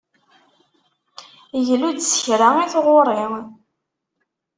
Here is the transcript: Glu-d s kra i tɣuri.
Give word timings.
Glu-d 1.67 1.99
s 2.09 2.13
kra 2.23 2.49
i 2.63 2.65
tɣuri. 2.73 3.11